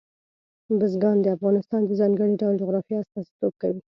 بزګان 0.79 1.17
د 1.21 1.27
افغانستان 1.35 1.81
د 1.85 1.91
ځانګړي 1.99 2.33
ډول 2.41 2.55
جغرافیه 2.61 2.97
استازیتوب 3.01 3.53
کوي. 3.61 3.81